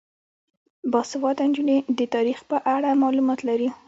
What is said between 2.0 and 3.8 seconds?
تاریخ په اړه معلومات لري.